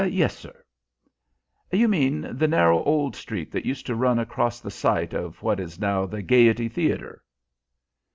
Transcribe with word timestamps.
"Yes, 0.09 0.35
sir." 0.35 0.63
"You 1.71 1.87
mean 1.87 2.21
the 2.35 2.47
narrow 2.47 2.83
old 2.85 3.15
street 3.15 3.51
that 3.51 3.67
used 3.67 3.85
to 3.85 3.93
run 3.93 4.17
across 4.17 4.59
the 4.59 4.71
site 4.71 5.13
of 5.13 5.43
what 5.43 5.59
is 5.59 5.77
now 5.79 6.07
the 6.07 6.23
Gaiety 6.23 6.67
Theatre?" 6.67 7.21